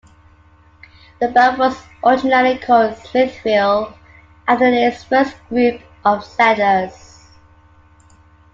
The 1.19 1.27
borough 1.27 1.57
was 1.57 1.85
originally 2.03 2.57
called 2.57 2.97
"Smithville," 2.97 3.93
after 4.47 4.65
its 4.65 5.03
first 5.03 5.35
group 5.49 5.79
of 6.03 6.25
settlers. 6.25 7.27